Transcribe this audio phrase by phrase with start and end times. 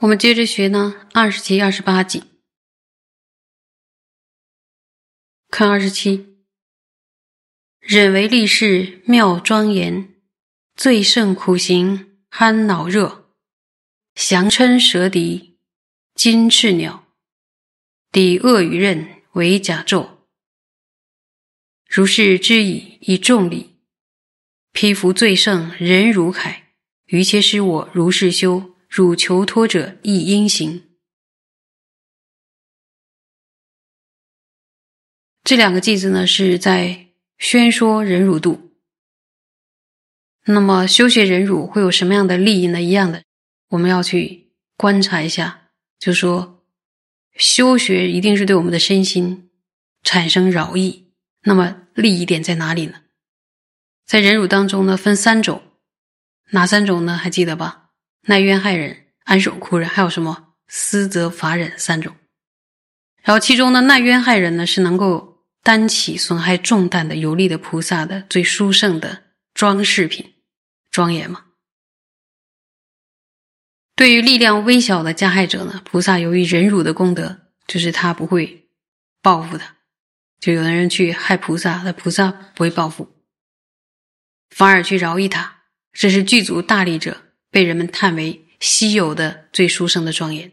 [0.00, 2.24] 我们接着学呢，二十七、二十八集。
[5.50, 6.38] 看二十七，
[7.80, 10.14] 忍为立世妙庄严，
[10.74, 13.30] 最胜苦行酣脑热，
[14.14, 15.58] 降嗔蛇敌
[16.14, 17.06] 金翅鸟，
[18.10, 20.08] 抵恶与刃为甲胄。
[21.86, 23.76] 如是知矣，以众礼，
[24.72, 26.62] 披服最胜人如铠，
[27.08, 28.69] 于切师我如是修。
[28.90, 30.82] 汝求托者亦应行。
[35.44, 37.06] 这两个句子呢，是在
[37.38, 38.72] 宣说忍辱度。
[40.46, 42.82] 那么修学忍辱会有什么样的利益呢？
[42.82, 43.22] 一样的，
[43.68, 45.70] 我们要去观察一下。
[46.00, 46.64] 就说
[47.36, 49.50] 修学一定是对我们的身心
[50.02, 51.12] 产生饶益。
[51.42, 53.02] 那么利益点在哪里呢？
[54.04, 55.62] 在忍辱当中呢，分三种，
[56.50, 57.16] 哪三种呢？
[57.16, 57.79] 还记得吧？
[58.22, 62.14] 耐冤害人、安守哭忍，还有什么思则法忍三种。
[63.22, 70.34] 然后其中呢，耐冤害人呢是能够担起损害重担的有力的菩萨的最殊胜的装饰品，
[70.90, 71.46] 庄严嘛。
[73.96, 78.68] 对于力量微小的加害者呢，菩萨由于忍辱的功德，就是他不会
[79.20, 79.76] 报复他。
[80.38, 83.06] 就有的人去害菩萨，那菩萨不会报复，
[84.48, 85.64] 反而去饶益他。
[85.92, 87.29] 这是具足大力者。
[87.50, 90.52] 被人们叹为稀有的最殊胜的庄严，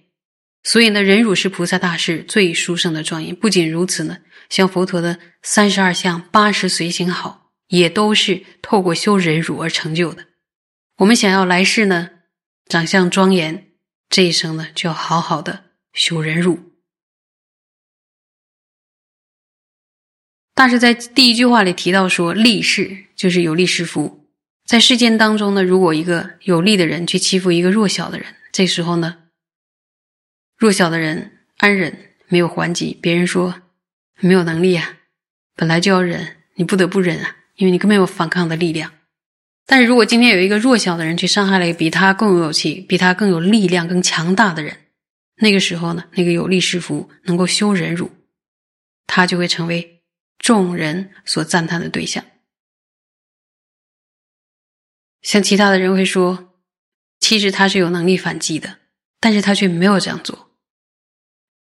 [0.64, 3.36] 所以呢，忍辱是菩萨大士最殊胜的庄严。
[3.36, 4.18] 不仅如此呢，
[4.50, 10.26] 像佛陀的三十二相、八十随行好，也都是透过修忍辱而成就的。
[10.98, 12.10] 我们想要来世呢，
[12.68, 13.72] 长相庄严，
[14.10, 16.60] 这一生呢，就要好好的修忍辱。
[20.56, 24.27] 大师在第一句话里提到说，立誓就是有利是福。
[24.68, 29.20] 在世间当中呢，如果一个有力的人去欺负一个弱小的人，这时候呢，
[30.58, 31.98] 弱小的人安忍
[32.28, 33.62] 没有还击，别人说
[34.20, 34.98] 没有能力啊，
[35.56, 38.92] 本来就要忍，你不得不忍啊，因为你根本没有反抗的力量。
[39.66, 44.76] 但是如果今天有一个弱小的人去伤害了一个比他更有勇气、比他更有力量、更强大的人，
[45.38, 48.12] 那个时候呢，那个有力士服能够修忍辱，
[49.06, 50.02] 他就会成为
[50.38, 52.22] 众人所赞叹的对象。
[55.22, 56.54] 像其他的人会说，
[57.20, 58.80] 其实他是有能力反击的，
[59.20, 60.52] 但是他却没有这样做。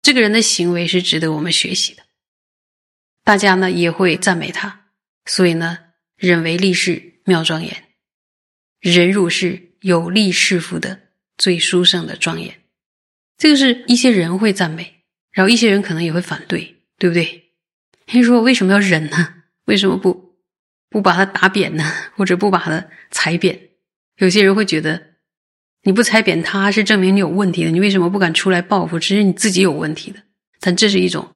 [0.01, 2.03] 这个人的行为是值得我们学习的，
[3.23, 4.87] 大家呢也会赞美他。
[5.25, 5.79] 所以呢，
[6.15, 7.85] 忍为立世妙庄严，
[8.79, 12.61] 忍辱是有利世福的最殊胜的庄严。
[13.37, 17.53] 这个是一些人会赞美，然后一些人可能也会反对，对不对？
[18.13, 19.43] 你说为什么要忍呢？
[19.65, 20.24] 为什么不？
[20.95, 21.83] 不把他打扁呢，
[22.15, 23.59] 或者不把他踩扁，
[24.19, 25.07] 有些人会觉得
[25.83, 28.97] 你不踩扁他是证明你有问题的，你为什么不敢出来报复？
[28.97, 30.21] 只是你自己有问题的。
[30.61, 31.29] 但这是一种，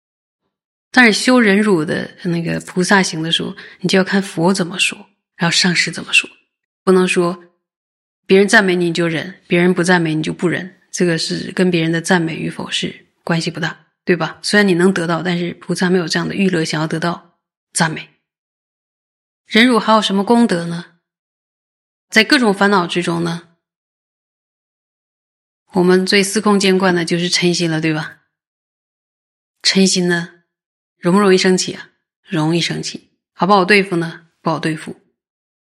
[0.94, 4.98] 但是修忍辱的那个菩萨行的时候，你就要看佛怎么说，
[5.36, 6.30] 然后上师怎么说，
[6.86, 7.44] 不能说
[8.26, 14.40] 别人赞美你就忍，别人不赞美你就不忍，这个是跟别人的赞美与否是关系不大，对吧？
[14.42, 17.38] 虽然你能得到，但是菩萨没有这样的欲乐，想要得到
[17.74, 18.08] 赞美。
[19.50, 21.00] 忍辱还有什么功德呢？
[22.08, 23.58] 在各种烦恼之中呢，
[25.74, 28.20] 我们最司空见惯的就是嗔心了，对吧？
[29.64, 30.44] 嗔心呢，
[31.00, 31.90] 容不容易生气啊？
[32.28, 34.28] 容易生气，好不好对付呢？
[34.44, 34.96] 不好对付。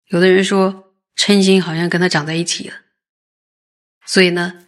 [0.07, 2.75] 有的人说，嗔心好像跟他长在一起了，
[4.05, 4.67] 所以呢，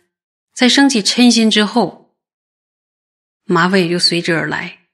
[0.54, 2.14] 在升起嗔心之后，
[3.42, 4.86] 麻烦也就随之而来，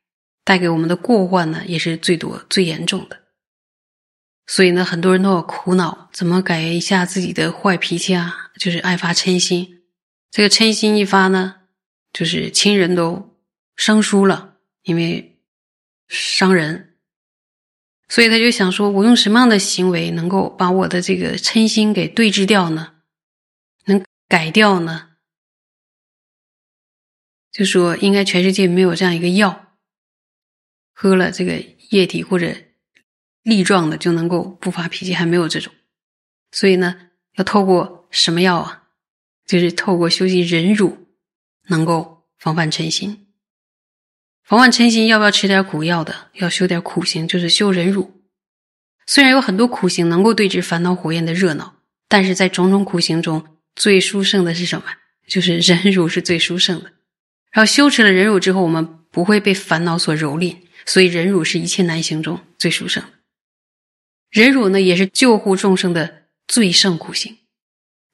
[0.44, 3.27] 带给我们的过患呢，也是最多、最严重的。
[4.50, 8.50] 所以呢，很多人都有苦恼，怎么改一下自己的坏脾气啊？
[8.59, 9.82] 就是爱发嗔心，
[10.31, 11.56] 这个嗔心一发呢，
[12.14, 13.37] 就是亲人都
[13.76, 15.38] 生疏了，因为
[16.08, 16.96] 伤人，
[18.08, 22.94] 所以他就想说，我用什么样的行为能够把我的这个嗔心给对治掉呢？
[23.84, 25.11] 能改掉呢？
[27.52, 29.76] 就说应该全世界没有这样一个药，
[30.94, 32.56] 喝了这个液体或者。
[33.48, 35.72] 力壮的就能够不发脾气，还没有这种，
[36.52, 36.94] 所以呢，
[37.36, 38.82] 要透过什么药啊？
[39.46, 41.08] 就是透过修习忍辱，
[41.68, 43.26] 能够防范嗔心。
[44.44, 46.28] 防范嗔心要不要吃点苦药的？
[46.34, 48.22] 要修点苦行，就是修忍辱。
[49.06, 51.76] 虽然有很多苦行能够对治烦恼火焰的热闹，
[52.08, 54.84] 但是在种种苦行中，最殊胜的是什么？
[55.26, 56.92] 就是忍辱是最殊胜的。
[57.50, 63.18] 然后修持了忍辱之后，我们不会被烦恼所蹂躏，所以忍辱是一切难行中最殊胜的。
[64.30, 67.38] 忍辱呢，也是救护众生的最胜苦行，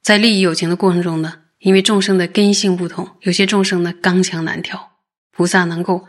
[0.03, 5.01] 在利益有情的过程中呢，因为众生的根性不同，有些众生呢刚强难调，
[5.33, 6.09] 菩萨能够，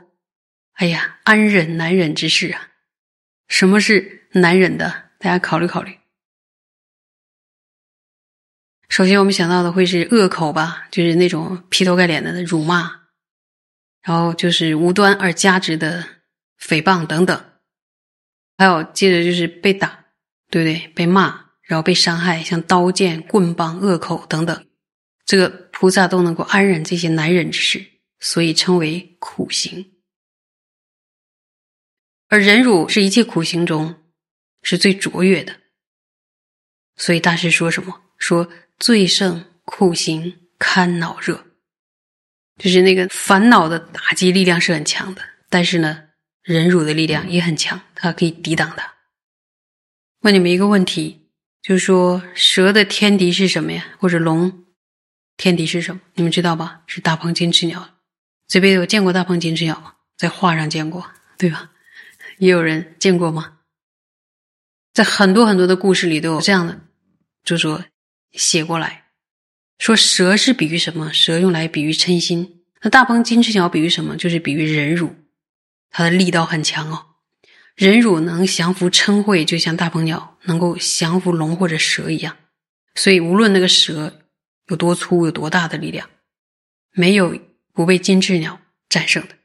[0.73, 2.69] 哎呀，安忍难忍之事啊。
[3.47, 5.05] 什么是难忍的？
[5.19, 5.97] 大家考虑考虑。
[8.89, 13.07] 首先，我们想到的会是恶口吧，就是那种劈头盖脸的辱骂，
[14.03, 16.07] 然后就是无端而加之的
[16.59, 17.43] 诽谤等等，
[18.57, 20.05] 还有接着就是被打，
[20.49, 20.87] 对不对？
[20.95, 24.65] 被骂，然后被伤害，像刀剑、棍棒、恶口等等，
[25.25, 27.85] 这个菩萨都能够安忍这些难忍之事，
[28.19, 29.91] 所以称为苦行。
[32.27, 34.03] 而忍辱是一切苦行中
[34.63, 35.55] 是最卓越的，
[36.95, 38.01] 所以大师说什么？
[38.17, 38.49] 说
[38.79, 41.45] 最胜苦行堪恼热，
[42.57, 46.03] 就是那个烦恼的打击力量是很强的，但是呢，
[46.45, 48.93] 忍辱的力量也很强，它可以抵挡它。
[50.21, 51.27] 问你们一个问题，
[51.63, 53.83] 就是说蛇的天敌是什么呀？
[53.97, 54.65] 或者龙
[55.37, 56.01] 天敌是什么？
[56.13, 56.83] 你们知道吧？
[56.85, 57.97] 是大鹏金翅鸟。
[58.47, 59.95] 这辈子有见过大鹏金翅鸟吗？
[60.15, 61.71] 在画上见过，对吧？
[62.37, 63.57] 也有人见过吗？
[64.93, 66.79] 在很多很多的故事里都有这样的，
[67.43, 67.83] 就说
[68.33, 69.05] 写过来，
[69.79, 71.11] 说蛇是比喻什么？
[71.11, 72.61] 蛇用来比喻嗔心。
[72.81, 74.15] 那大鹏金翅鸟比喻什么？
[74.15, 75.15] 就是比喻忍辱，
[75.97, 77.15] 它的力道很强哦。
[77.73, 82.35] 忍辱能降服嗔恚，就像大鹏鸟能够降服龙或者蛇一样。
[82.95, 84.27] 所以无论那个蛇
[84.67, 86.09] 有多粗、有多大的力量，
[86.91, 87.39] 没有
[87.71, 88.59] 不被金翅鸟
[88.89, 89.35] 战胜的。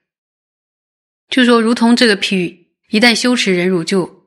[1.28, 2.58] 就说如同这个譬喻。
[2.88, 4.26] 一旦修持忍辱，就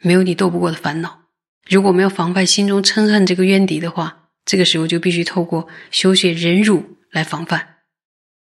[0.00, 1.30] 没有你斗不过的烦恼。
[1.66, 7.76] 如果没有防范心中嗔恨这个冤敌的话，这个时候就必须透过修学忍辱来防范。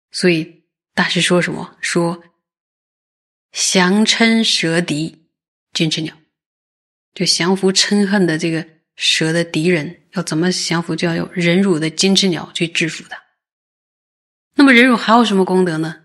[0.09, 0.64] 所以
[0.95, 1.77] 大师说什么？
[1.81, 2.23] 说
[3.51, 5.27] 降嗔蛇敌
[5.73, 6.15] 金翅鸟，
[7.13, 8.65] 就降服嗔恨的这个
[8.95, 10.95] 蛇的敌人，要怎么降服？
[10.95, 13.21] 就要用忍辱的金翅鸟去制服它。
[14.55, 16.03] 那么忍辱还有什么功德呢？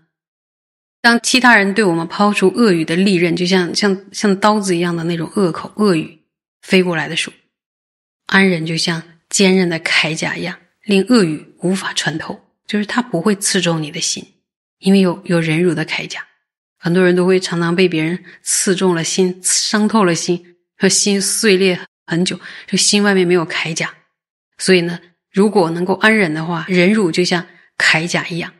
[0.99, 6.21] 当其他人对我们抛出恶语的利刃，就像像像刀子一样的那种恶口恶语
[6.61, 7.35] 飞过来的时候，
[8.25, 14.23] 安忍就像坚韧的铠甲一样，令恶语无法穿透，就是它不会刺中你的心，
[14.81, 16.27] 因为有有忍辱的铠甲。
[16.77, 23.93] 很多人都会常常被别人刺中了心，伤透了心，和心碎裂很久，就心外面没有铠甲。
[24.57, 24.99] 所以呢，
[25.31, 27.47] 如果能够安忍的话，忍辱就像
[27.77, 28.53] 铠甲一样。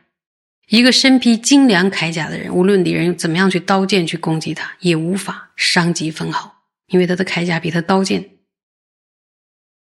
[0.68, 8.24] 一个身披精良铠甲的人，无论敌人怎么样去刀剑去攻击他，也无法伤及分毫，因为他的铠甲比他刀剑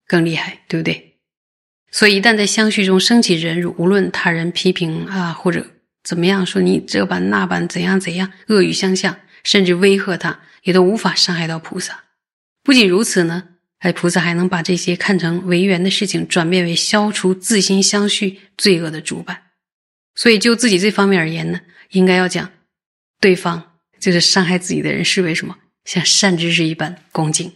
[0.07, 1.19] 更厉害，对不对？
[1.91, 5.65] 所以一旦在相续中升起忍辱，无论他人批评啊，或者
[6.03, 12.05] 怎么样说你这般那般怎样怎样，恶语相向，甚至威吓他，也都无法伤害到菩萨。
[12.63, 13.49] 不仅如此呢，
[13.79, 19.43] 哎，菩萨还能把这些看成为缘的事情，转变为消除自心相续罪恶的主板。
[20.15, 21.61] 所以，就自己这方面而言呢，
[21.91, 22.51] 应该要讲
[23.21, 27.53] 对方就是伤害自己的人是为什么像善知识一般恭敬，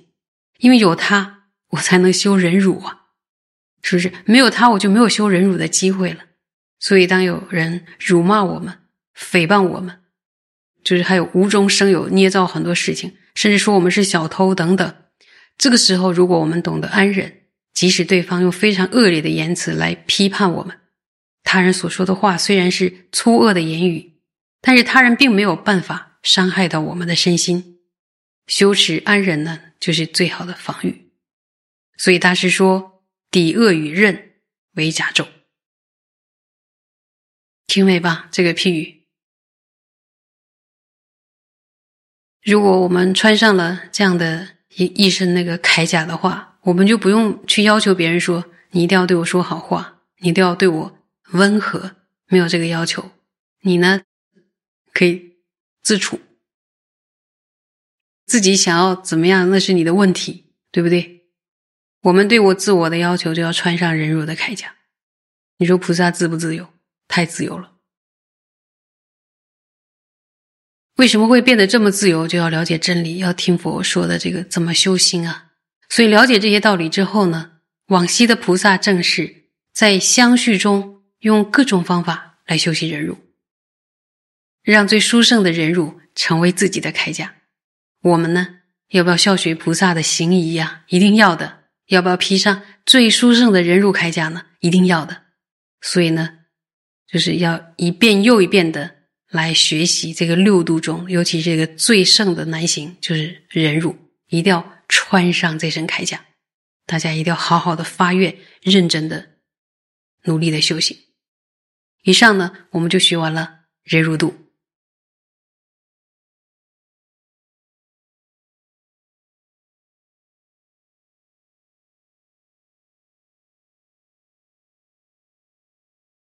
[0.58, 3.02] 因为有他，我才能修忍辱啊，
[3.82, 4.12] 是不是？
[4.25, 6.20] 没有他，我就没有修忍辱的机会了。
[6.86, 8.78] 所以，当有人辱骂我们、
[9.16, 10.00] 诽谤我们，
[10.82, 14.94] 就是还有无中生有、捏造很多事情，甚至说我们是小偷等等，
[15.56, 17.40] 这个时候，如果我们懂得安忍，
[17.73, 20.78] 即使对方用非常恶劣的言辞来批判我们。
[21.42, 24.18] 他人所说的话虽然是粗恶的言语，
[24.61, 27.78] 但是他人并没有办法伤害到我们的身心。
[28.47, 31.12] 修持安忍呢，就是最好的防御。
[31.97, 34.32] 所以大师说：“抵恶与刃
[34.75, 35.26] 为甲胄。”
[37.66, 38.28] 听没吧？
[38.30, 39.02] 这个譬喻。
[42.42, 50.99] 如果我们穿上了这样的一一身那个铠甲的话，我们就不用去要求别人说：“你一定要对我说好话，你一定要对我。”
[51.33, 53.11] 温和没有这个要求，
[53.62, 54.02] 你呢
[54.92, 55.38] 可以
[55.83, 56.21] 自处，
[58.26, 61.25] 自己想要怎么样那是你的问题，对不对？
[62.02, 64.76] 我们对我自我的要求就要穿上忍辱的铠甲。
[65.56, 66.74] 你说菩萨自不自由？
[67.14, 67.71] 太自由了。
[70.97, 72.26] 为什么会变得这么自由？
[72.26, 75.52] 就要了解真理，要听佛说的这个怎么修心啊。
[75.88, 77.52] 所以了解这些道理之后呢，
[77.87, 80.90] 往昔的菩萨正是在相续中。
[81.21, 83.16] 用各种方法来修习忍辱，
[84.62, 87.37] 让最殊胜的忍辱成为自己的铠甲。
[88.02, 90.85] 我们呢，要不要效学菩萨的行仪呀？
[90.88, 91.64] 一定要的。
[91.87, 94.44] 要不要披上最殊胜的忍辱铠甲呢？
[94.61, 95.23] 一定要的。
[95.80, 96.40] 所以呢，
[97.14, 98.92] 就是要一遍又一遍的
[99.30, 103.97] 来学习这个六度中，尤其这个最胜的难行，就是忍辱，
[104.30, 106.25] 一定要穿上这身铠甲。
[106.87, 109.25] 大家一定要好好的发愿，认真的。
[110.25, 110.97] 努力的修行。
[112.02, 114.35] 以上呢，我们就学完了忍辱度。